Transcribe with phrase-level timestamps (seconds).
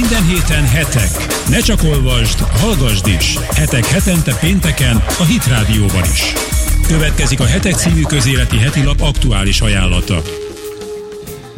[0.00, 1.10] Minden héten hetek.
[1.48, 3.38] Ne csak olvasd, hallgasd is.
[3.38, 6.32] Hetek hetente pénteken a Hit Rádióban is.
[6.86, 10.22] Következik a Hetek című közéleti heti lap aktuális ajánlata.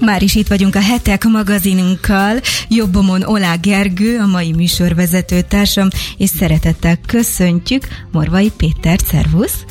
[0.01, 2.41] Már is itt vagyunk a Hetek magazinunkkal.
[2.69, 9.65] Jobbomon Olá Gergő, a mai műsorvezető társam, és szeretettel köszöntjük Morvai Péter, szervusz!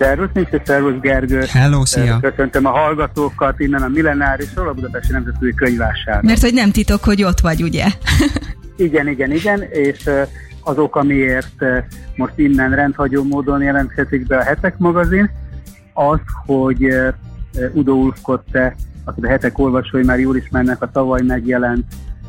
[0.00, 0.62] Szervusz, Mr.
[0.64, 1.42] Szervusz Gergő.
[1.48, 2.18] Hello, szia.
[2.20, 6.22] Köszöntöm a hallgatókat innen a Millenárisról, a Budapesti Nemzetközi Könyvásárról.
[6.22, 7.86] Mert hogy nem titok, hogy ott vagy, ugye?
[8.76, 10.10] igen, igen, igen, és
[10.60, 11.64] azok, amiért
[12.16, 15.30] most innen rendhagyó módon jelentkezik be a Hetek magazin,
[15.92, 16.94] az, hogy
[17.72, 21.84] Udo Ulfkotte, akit a Hetek olvasói már jól ismernek, a tavaly megjelent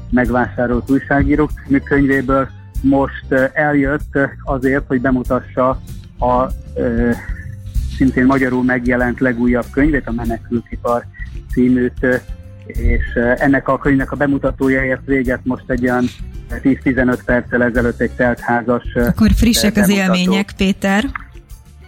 [0.09, 1.51] megvásárolt újságírók
[1.84, 2.49] könyvéből,
[2.81, 5.81] most eljött azért, hogy bemutassa
[6.20, 6.48] a
[8.01, 11.05] szintén magyarul megjelent legújabb könyvét, a Menekültipar
[11.51, 12.21] címűt,
[12.65, 13.03] és
[13.37, 16.05] ennek a könyvnek a bemutatója ért véget most egy olyan
[16.49, 19.93] 10-15 perccel ezelőtt egy teltházas Akkor frissek bemutató.
[19.93, 21.05] az élmények, Péter.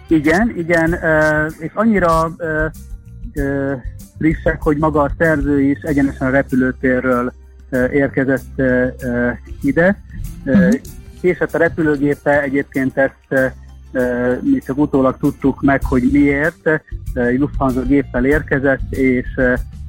[0.07, 0.97] Igen, igen,
[1.59, 2.35] és annyira
[4.17, 7.33] frissek, hogy maga a szerző is egyenesen a repülőtérről
[7.91, 8.61] érkezett
[9.61, 10.01] ide.
[10.45, 10.73] Uh-huh.
[11.21, 13.53] Késett a repülőgépe, egyébként ezt
[14.41, 16.81] mi csak utólag tudtuk meg, hogy miért.
[17.13, 19.27] Egy Lufthansa géppel érkezett, és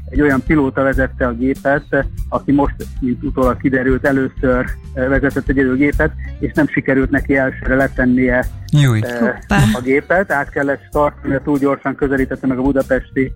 [0.08, 6.12] egy olyan pilóta vezette a gépet, aki most, mint utólag kiderült, először vezetett egy gépet,
[6.38, 9.00] és nem sikerült neki elsőre letennie Júj.
[9.48, 10.32] a gépet.
[10.32, 13.32] Át kellett startolni, mert túl gyorsan közelítette meg a budapesti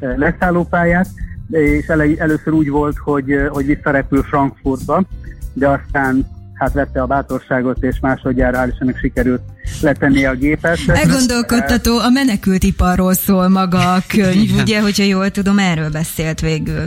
[0.00, 1.08] leszállópályát,
[1.50, 1.86] és
[2.18, 5.02] először úgy volt, hogy, hogy visszarepül Frankfurtba,
[5.52, 9.42] de aztán hát vette a bátorságot, és másodjára hál' sikerült
[9.80, 10.78] letenni a gépet.
[10.86, 16.84] Elgondolkodtató, a menekültiparról szól maga a könyv, ugye, hogyha jól tudom, erről beszélt végül.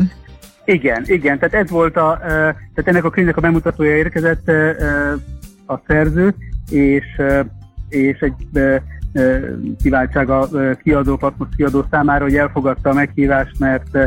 [0.66, 4.52] Igen, igen, tehát ez volt a, tehát ennek a könyvnek a bemutatója érkezett
[5.66, 6.34] a szerző,
[6.70, 7.06] és,
[7.90, 8.34] és egy
[9.82, 10.50] kiváltság a
[10.84, 13.98] kiadó, Patmos kiadó számára, hogy elfogadta a meghívást, mert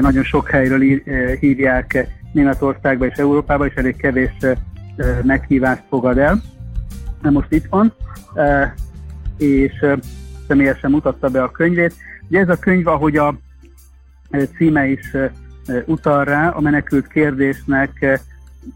[0.00, 0.80] nagyon sok helyről
[1.40, 4.32] hívják Németországba és Európába, és elég kevés
[5.22, 6.42] meghívást fogad el.
[7.30, 7.92] Most itt van,
[9.38, 9.86] és
[10.48, 11.94] személyesen mutatta be a könyvét.
[12.28, 13.34] Ugye ez a könyv, ahogy a
[14.56, 15.16] címe is
[15.86, 18.20] utal rá, a menekült kérdésnek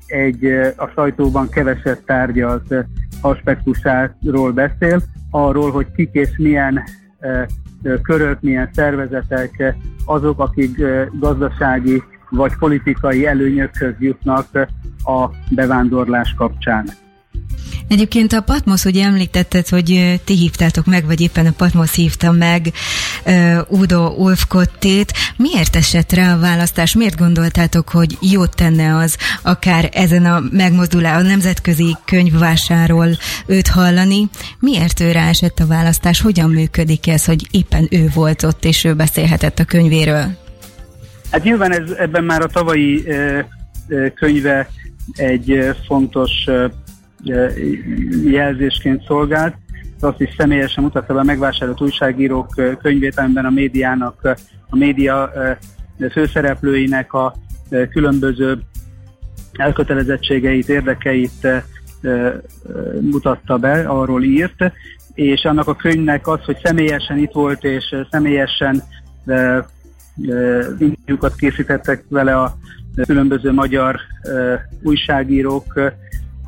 [0.07, 0.45] egy
[0.77, 2.75] a sajtóban keveset tárgyalt
[3.21, 6.83] aspektusáról beszél, arról, hogy kik és milyen
[8.03, 10.83] körök, milyen szervezetek azok, akik
[11.13, 14.47] gazdasági vagy politikai előnyökhöz jutnak
[15.05, 16.89] a bevándorlás kapcsán.
[17.89, 22.73] Egyébként a Patmos, ugye említetted, hogy ti hívtátok meg, vagy éppen a Patmos hívta meg
[23.27, 25.13] uh, Udo Ulfkottét.
[25.37, 26.95] Miért esett rá a választás?
[26.95, 33.09] Miért gondoltátok, hogy jót tenne az akár ezen a megmozdulás, a nemzetközi könyvvásáról
[33.47, 34.29] őt hallani?
[34.61, 36.21] Miért ő esett a választás?
[36.21, 40.27] Hogyan működik ez, hogy éppen ő volt ott, és ő beszélhetett a könyvéről?
[41.31, 44.69] Hát nyilván ez, ebben már a tavalyi uh, könyve
[45.15, 46.31] egy fontos
[48.25, 49.55] jelzésként szolgált.
[50.01, 54.37] Azt is személyesen mutatta be a megvásárolt újságírók könyvét, amiben a médiának,
[54.71, 55.33] a média
[56.11, 57.35] főszereplőinek a
[57.91, 58.59] különböző
[59.53, 61.47] elkötelezettségeit, érdekeit
[63.01, 64.73] mutatta be, arról írt,
[65.15, 68.83] és annak a könyvnek az, hogy személyesen itt volt, és személyesen
[70.79, 72.57] interjúkat készítettek vele a
[73.07, 74.01] különböző magyar
[74.83, 75.81] újságírók,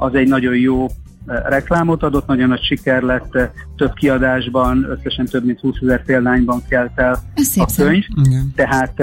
[0.00, 0.86] az egy nagyon jó
[1.24, 3.38] reklámot adott, nagyon nagy siker lett,
[3.76, 7.22] több kiadásban, összesen több mint 20 ezer példányban kelt el
[7.54, 8.04] a könyv.
[8.24, 8.52] Igen.
[8.54, 9.02] Tehát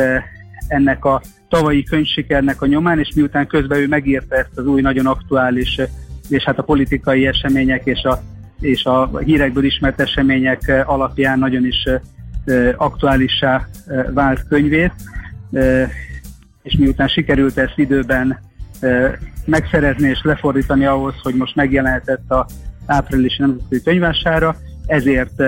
[0.68, 5.06] ennek a tavalyi könyvsikernek a nyomán, és miután közben ő megírta ezt az új, nagyon
[5.06, 5.82] aktuális,
[6.30, 8.22] és hát a politikai események és a,
[8.60, 11.88] és a hírekből ismert események alapján nagyon is
[12.76, 13.68] aktuálissá
[14.14, 14.94] vált könyvét,
[16.64, 18.40] és miután sikerült ezt időben
[19.48, 22.46] megszerezni és lefordítani ahhoz, hogy most megjelenhetett a
[22.86, 24.56] áprilisi nemzetközi könyvására,
[24.86, 25.44] ezért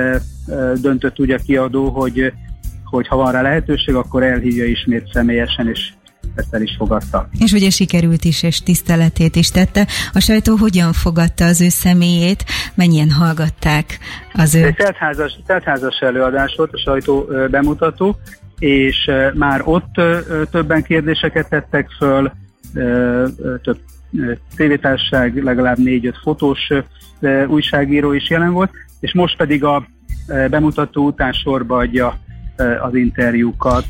[0.82, 2.34] döntött úgy a kiadó, hogy,
[2.84, 5.92] hogy ha van rá lehetőség, akkor elhívja ismét személyesen, és
[6.36, 7.30] ezt el is fogadta.
[7.40, 9.88] És ugye sikerült is, és tiszteletét is tette.
[10.14, 12.44] A sajtó hogyan fogadta az ő személyét?
[12.76, 14.00] Mennyien hallgatták
[14.34, 14.66] az ő...
[14.66, 18.18] Egy teltházas, teltházas előadás volt, a sajtó bemutató,
[18.60, 20.02] és már ott
[20.52, 22.32] többen kérdéseket tettek föl,
[23.62, 23.80] több
[24.56, 26.72] tévétárság, legalább négy-öt fotós
[27.48, 29.88] újságíró is jelen volt, és most pedig a
[30.50, 32.20] bemutató után sorba adja
[32.82, 33.88] az interjúkat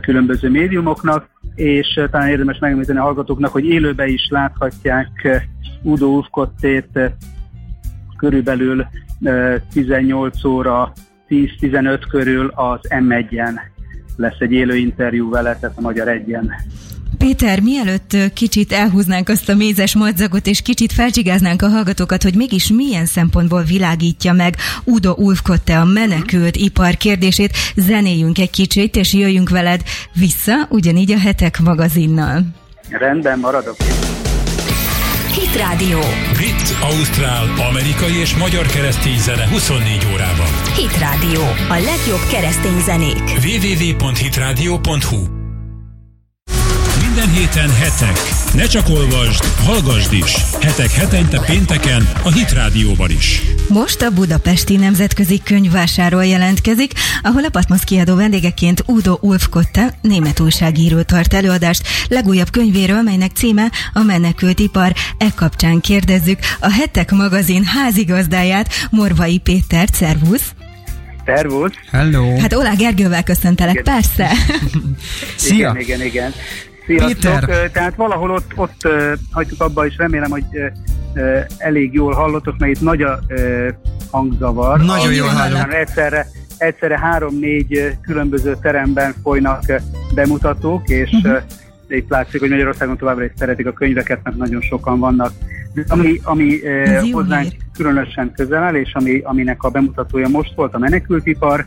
[0.00, 1.28] különböző médiumoknak.
[1.54, 5.42] és talán érdemes megemlíteni a hallgatóknak, hogy élőbe is láthatják
[5.82, 6.98] Udo Ufkottét
[8.16, 8.86] körülbelül
[9.72, 10.92] 18 óra
[11.28, 13.60] 10-15 körül az M1-en
[14.16, 16.52] lesz egy élő interjú vele, tehát a Magyar Egyen.
[17.18, 22.68] Péter, mielőtt kicsit elhúznánk azt a mézes madzagot, és kicsit felcsigáznánk a hallgatókat, hogy mégis
[22.68, 29.48] milyen szempontból világítja meg Udo Ulfkotte a menekült ipar kérdését, zenéjünk egy kicsit, és jöjjünk
[29.48, 29.82] veled
[30.12, 32.42] vissza, ugyanígy a Hetek magazinnal.
[32.88, 33.76] Rendben, maradok.
[35.32, 35.98] Hit Radio.
[36.32, 40.46] Brit, Ausztrál, amerikai és magyar keresztény zene 24 órában.
[40.76, 41.40] Hit Radio.
[41.68, 43.22] A legjobb keresztény zenék.
[43.44, 45.43] www.hitradio.hu
[47.14, 48.18] minden héten hetek.
[48.54, 50.34] Ne csak olvasd, hallgasd is.
[50.60, 53.42] Hetek hetente pénteken a Hit Rádióban is.
[53.68, 61.02] Most a Budapesti Nemzetközi Könyvvásáról jelentkezik, ahol a Patmos kiadó vendégeként Udo Ulfkotte, német újságíró
[61.02, 64.92] tart előadást legújabb könyvéről, melynek címe a menekült ipar.
[65.18, 70.52] E kapcsán kérdezzük a Hetek magazin házigazdáját, Morvai Péter, szervusz!
[71.24, 71.72] Szervusz!
[71.90, 72.38] Hello!
[72.38, 73.84] Hát Olá Gergővel köszöntelek, igen.
[73.84, 74.30] persze!
[75.36, 75.56] Szia!
[75.56, 76.34] Igen, igen, igen.
[76.86, 77.38] Sziasztok!
[77.38, 77.70] Péter.
[77.70, 78.88] Tehát valahol ott, ott
[79.30, 80.44] hagyjuk abba, és remélem, hogy
[81.58, 83.20] elég jól hallottok, mert itt nagy a
[84.10, 84.80] hangzavar.
[84.80, 85.70] Nagyon jól hallom.
[85.70, 86.26] Egyszerre,
[86.58, 89.62] egyszerre három-négy különböző teremben folynak
[90.14, 91.42] bemutatók, és uh-huh.
[91.88, 95.32] itt látszik, hogy Magyarországon továbbra is szeretik a könyveket, mert nagyon sokan vannak.
[95.88, 96.60] Ami, ami
[97.12, 101.66] hozzánk különösen közel áll, és ami, aminek a bemutatója most volt, a menekültipar,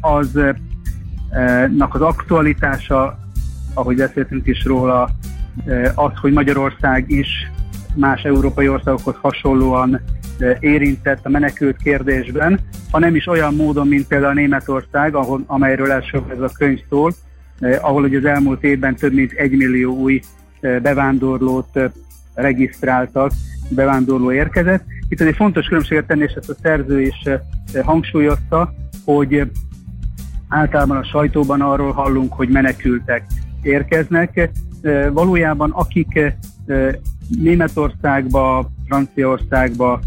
[0.00, 0.38] az
[1.88, 3.18] az aktualitása
[3.74, 5.08] ahogy beszéltünk is róla,
[5.66, 7.28] eh, az, hogy Magyarország is
[7.94, 10.00] más európai országokhoz hasonlóan
[10.38, 12.60] eh, érintett a menekült kérdésben,
[12.90, 17.12] ha nem is olyan módon, mint például Németország, ahol, amelyről elsőbb ez a könyv szól,
[17.60, 20.20] eh, ahol ugye az elmúlt évben több mint egy millió új
[20.82, 21.78] bevándorlót
[22.34, 23.32] regisztráltak,
[23.68, 24.84] bevándorló érkezett.
[25.08, 27.28] Itt egy fontos különbséget tenni, és ezt a szerző is
[27.82, 29.50] hangsúlyozta, hogy
[30.48, 33.24] általában a sajtóban arról hallunk, hogy menekültek
[33.62, 34.50] érkeznek.
[35.12, 36.20] Valójában akik
[37.42, 40.00] Németországba, Franciaországba,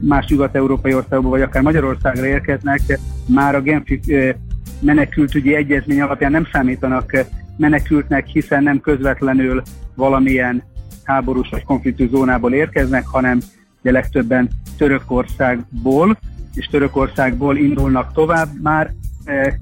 [0.00, 2.80] más nyugat-európai országba, vagy akár Magyarországra érkeznek,
[3.26, 4.00] már a Genfi
[4.80, 7.24] menekültügyi egyezmény alapján nem számítanak
[7.56, 9.62] menekültnek, hiszen nem közvetlenül
[9.94, 10.62] valamilyen
[11.04, 13.38] háborús vagy konfliktus zónából érkeznek, hanem
[13.82, 14.48] de legtöbben
[14.78, 16.18] Törökországból,
[16.54, 18.92] és Törökországból indulnak tovább már
[19.24, 19.60] e,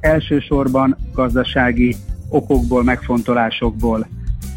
[0.00, 1.96] elsősorban gazdasági
[2.28, 4.08] okokból, megfontolásokból.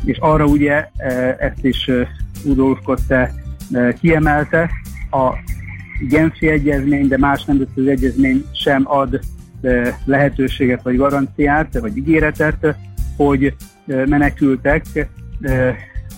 [0.04, 2.08] És arra ugye e, ezt is e,
[2.44, 3.34] Udolf Kotte
[3.72, 4.70] e, kiemelte,
[5.12, 5.34] a
[6.08, 9.20] Genfi egyezmény, de más nemzetközi egyezmény sem ad
[10.06, 12.76] lehetőséget vagy garanciát, vagy ígéretet,
[13.18, 13.56] hogy
[13.86, 15.10] menekültek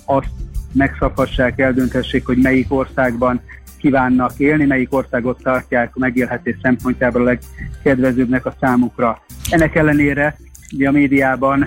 [0.05, 0.29] azt
[0.71, 3.41] megszabhassák, eldöntessék, hogy melyik országban
[3.77, 9.21] kívánnak élni, melyik országot tartják a megélhetés szempontjából a legkedvezőbbnek a számukra.
[9.49, 10.37] Ennek ellenére
[10.73, 11.65] Ugye a médiában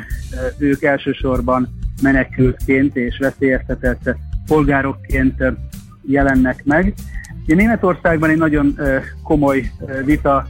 [0.59, 1.69] ők elsősorban
[2.03, 4.17] menekültként és veszélyeztetett
[4.47, 5.43] polgárokként
[6.07, 6.95] jelennek meg.
[7.45, 8.79] Ugye Németországban egy nagyon
[9.23, 9.71] komoly
[10.05, 10.47] vita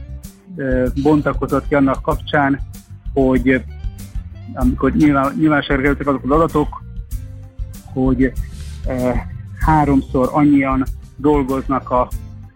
[1.03, 2.59] bontakozott ki annak kapcsán,
[3.13, 3.63] hogy
[4.53, 6.83] amikor nyilván, nyilvánosságra kerültek azok az adatok,
[7.83, 8.31] hogy
[9.59, 10.83] háromszor annyian
[11.15, 12.07] dolgoznak a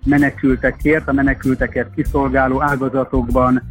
[0.06, 3.62] menekültekért, a menekülteket kiszolgáló ágazatokban,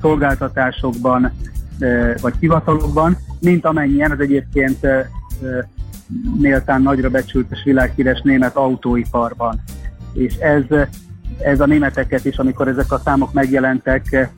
[0.00, 1.32] szolgáltatásokban,
[2.20, 4.86] vagy hivatalokban, mint amennyien az egyébként
[6.40, 9.60] méltán nagyra becsült és világhíres német autóiparban.
[10.12, 10.62] És ez,
[11.38, 14.30] ez a németeket is, amikor ezek a számok megjelentek,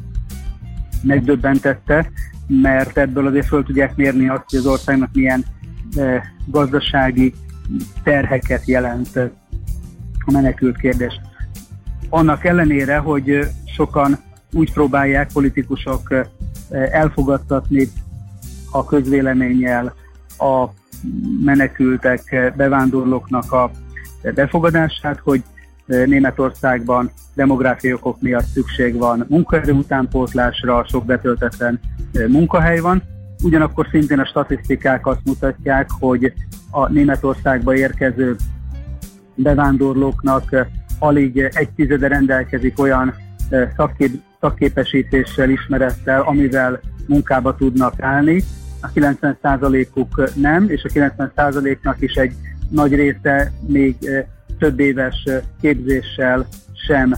[1.02, 2.10] megdöbbentette,
[2.46, 5.44] mert ebből azért föl tudják mérni azt, hogy az országnak milyen
[6.46, 7.34] gazdasági
[8.02, 9.16] terheket jelent
[10.26, 11.20] a menekült kérdés.
[12.08, 14.18] Annak ellenére, hogy sokan
[14.52, 16.14] úgy próbálják politikusok
[16.70, 17.88] elfogadtatni
[18.70, 19.94] a közvéleménnyel
[20.38, 20.66] a
[21.44, 23.70] menekültek, bevándorlóknak a
[24.34, 25.42] befogadását, hogy
[25.86, 31.80] Németországban demográfiai okok miatt szükség van munkaerő utánpótlásra, sok betöltetlen
[32.28, 33.02] munkahely van.
[33.42, 36.32] Ugyanakkor szintén a statisztikák azt mutatják, hogy
[36.70, 38.36] a Németországba érkező
[39.34, 40.66] bevándorlóknak
[40.98, 43.14] alig egy tizede rendelkezik olyan
[43.76, 48.42] szakkép, szakképesítéssel, ismerettel, amivel munkába tudnak állni.
[48.80, 52.32] A 90%-uk nem, és a 90%-nak is egy
[52.70, 53.96] nagy része még
[54.58, 55.24] több éves
[55.60, 56.46] képzéssel
[56.86, 57.14] sem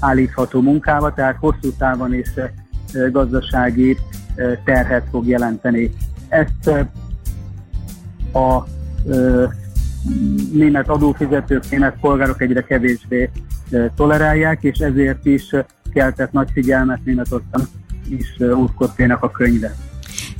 [0.00, 2.30] állítható munkába, tehát hosszú távon és
[3.10, 3.96] gazdasági
[4.64, 5.90] terhet fog jelenteni.
[6.28, 6.70] Ezt
[8.32, 8.66] a
[10.52, 13.30] német adófizetők, német polgárok egyre kevésbé
[13.96, 15.42] tolerálják, és ezért is
[15.92, 17.66] keltett nagy figyelmet Németország
[18.08, 19.74] is Urkottének a könyve.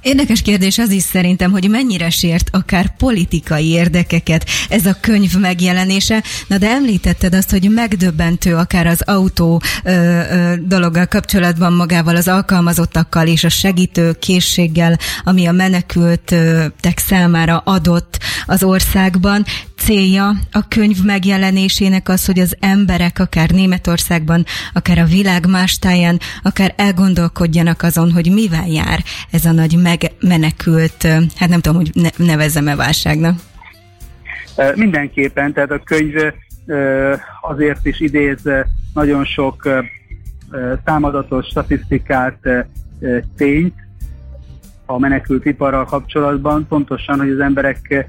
[0.03, 6.23] Érdekes kérdés az is szerintem, hogy mennyire sért akár politikai érdekeket ez a könyv megjelenése.
[6.47, 12.29] Na de említetted azt, hogy megdöbbentő akár az autó ö, ö, dologgal kapcsolatban magával az
[12.29, 19.45] alkalmazottakkal és a segítő készséggel, ami a menekültek számára adott az országban
[19.85, 26.19] célja a könyv megjelenésének az, hogy az emberek akár Németországban, akár a világ más táján,
[26.43, 32.77] akár elgondolkodjanak azon, hogy mivel jár ez a nagy megmenekült, hát nem tudom, hogy nevezzem-e
[32.77, 33.39] válságnak.
[34.75, 36.15] Mindenképpen, tehát a könyv
[37.41, 38.49] azért is idéz
[38.95, 39.69] nagyon sok
[40.85, 42.39] számadatos statisztikát,
[43.37, 43.75] tényt
[44.87, 48.09] a menekült iparral kapcsolatban, pontosan, hogy az emberek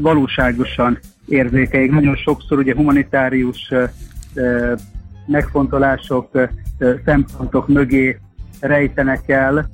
[0.00, 1.90] valóságosan érzékeik.
[1.90, 3.72] Nagyon sokszor ugye humanitárius
[5.26, 6.48] megfontolások,
[7.04, 8.18] szempontok mögé
[8.60, 9.68] rejtenek el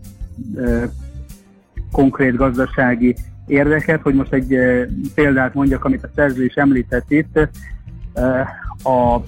[1.93, 4.01] konkrét gazdasági érdeket.
[4.03, 4.59] Hogy most egy
[5.15, 7.39] példát mondjak, amit a szerző is említett itt,
[8.83, 9.21] a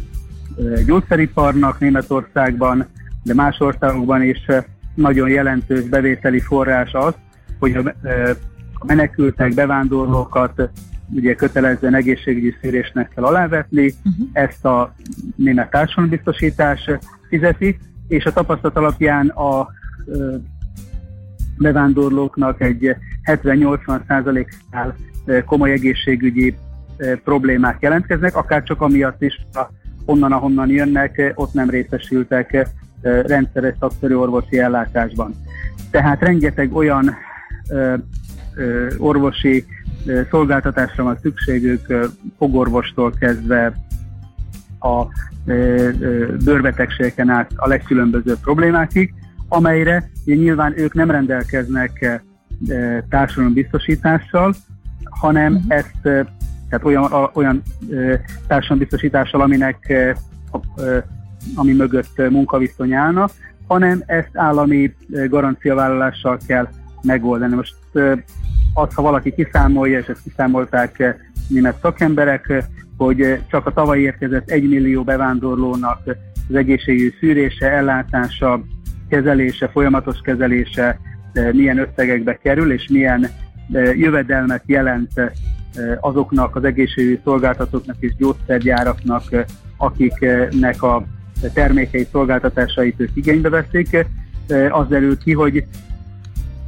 [0.86, 2.86] gyógyszeriparnak Németországban,
[3.22, 4.46] de más országokban is
[4.94, 7.14] nagyon jelentős bevételi forrás az,
[7.58, 7.94] hogy a
[8.86, 10.70] menekültek, bevándorlókat
[11.14, 14.26] ugye kötelezően egészségügyi szűrésnek kell alávetni, uh-huh.
[14.32, 14.94] ezt a
[15.36, 16.90] német társadalombiztosítás
[17.28, 19.68] fizeti, és a tapasztalat alapján a
[20.06, 20.36] ö,
[21.58, 24.96] bevándorlóknak egy 70-80 százaléknál
[25.44, 26.56] komoly egészségügyi
[27.24, 29.46] problémák jelentkeznek, akár csak amiatt is,
[30.04, 32.68] onnan, ahonnan jönnek, ott nem részesültek
[33.02, 35.34] rendszeres szakszerű orvosi ellátásban.
[35.90, 37.16] Tehát rengeteg olyan
[38.98, 39.64] orvosi
[40.30, 43.72] szolgáltatásra van szükségük, fogorvostól kezdve
[44.80, 45.04] a
[46.44, 49.14] bőrbetegségeken át a legkülönbözőbb problémákig,
[49.48, 52.22] amelyre nyilván ők nem rendelkeznek
[53.08, 54.54] társadalombiztosítással,
[55.04, 55.74] hanem uh-huh.
[55.74, 56.28] ezt
[56.68, 57.62] tehát olyan, olyan
[58.46, 59.94] társadalombiztosítással, aminek
[61.54, 63.28] ami mögött munkaviszony állna,
[63.66, 64.94] hanem ezt állami
[65.28, 66.68] garanciavállalással kell
[67.02, 67.54] megoldani.
[67.54, 67.74] Most
[68.74, 71.16] az, ha valaki kiszámolja, és ezt kiszámolták
[71.48, 72.64] német szakemberek,
[72.96, 76.00] hogy csak a tavaly érkezett 1 millió bevándorlónak
[76.48, 78.62] az egészségügyi szűrése, ellátása,
[79.08, 80.98] kezelése, folyamatos kezelése
[81.52, 83.28] milyen összegekbe kerül, és milyen
[83.94, 85.10] jövedelmet jelent
[86.00, 89.22] azoknak az egészségügyi szolgáltatóknak és gyógyszergyáraknak,
[89.76, 91.04] akiknek a
[91.54, 94.06] termékei szolgáltatásait ők igénybe veszik.
[94.70, 95.64] Az derül ki, hogy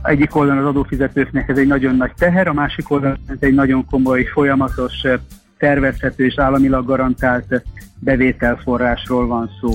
[0.02, 3.84] egyik oldalon az adófizetőknek ez egy nagyon nagy teher, a másik oldalon ez egy nagyon
[3.90, 5.06] komoly, folyamatos,
[5.58, 7.62] tervezhető és államilag garantált
[7.98, 9.72] bevételforrásról van szó.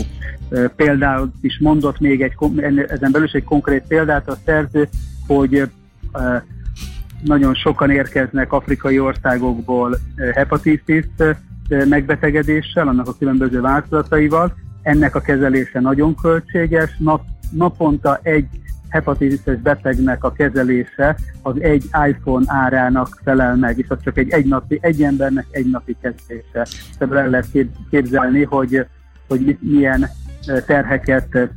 [0.76, 2.34] Például is mondott még egy,
[2.88, 4.88] ezen belül is egy konkrét példát a szerző,
[5.28, 5.70] hogy
[7.24, 9.98] nagyon sokan érkeznek afrikai országokból
[10.34, 11.06] hepatitis
[11.90, 14.56] megbetegedéssel, annak a különböző változataival.
[14.82, 18.48] Ennek a kezelése nagyon költséges, nap, naponta egy
[18.90, 24.46] hepatitises betegnek a kezelése az egy iPhone árának felel meg, és az csak egy, egy,
[24.46, 26.68] napi, egy embernek egy napi kezelése.
[26.98, 27.48] Tehát el lehet
[27.90, 28.86] képzelni, hogy,
[29.28, 30.10] hogy milyen
[30.66, 31.50] terheket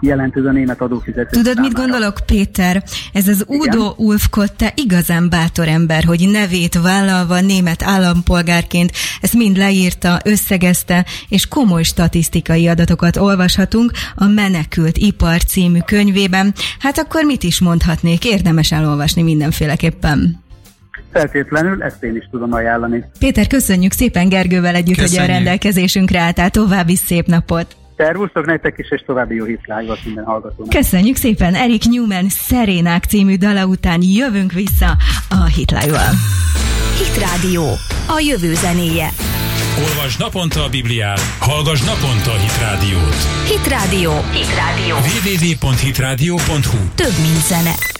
[0.00, 1.28] jelent ez a német adófizető.
[1.30, 1.62] Tudod, számára.
[1.62, 2.82] mit gondolok, Péter?
[3.12, 3.68] Ez az Igen?
[3.68, 11.46] Udo Ulfkotte igazán bátor ember, hogy nevét vállalva német állampolgárként ezt mind leírta, összegezte, és
[11.48, 16.54] komoly statisztikai adatokat olvashatunk a Menekült Ipar című könyvében.
[16.78, 18.24] Hát akkor mit is mondhatnék?
[18.24, 20.46] Érdemes elolvasni mindenféleképpen.
[21.12, 23.04] Feltétlenül, ezt én is tudom ajánlani.
[23.18, 25.20] Péter, köszönjük szépen Gergővel együtt, köszönjük.
[25.20, 26.50] hogy a rendelkezésünkre álltál.
[26.50, 27.76] További szép napot!
[27.98, 30.74] Szervusztok nektek is, és további jó hitlágot minden hallgatónak.
[30.74, 31.54] Köszönjük szépen!
[31.54, 34.96] Erik Newman Szerénák című dala után jövünk vissza
[35.28, 36.10] a Hitlájval.
[36.98, 37.62] Hit Radio,
[38.06, 39.08] a jövő zenéje.
[39.78, 43.14] Olvasd naponta a Bibliát, hallgass naponta a Hit Rádiót.
[43.46, 44.10] Hit Radio.
[44.32, 44.94] Hit Radio.
[44.94, 47.97] www.hitradio.hu Több mint zene.